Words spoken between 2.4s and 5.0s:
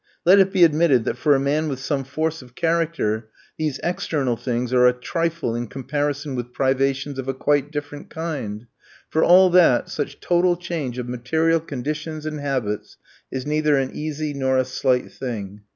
of character these external things are a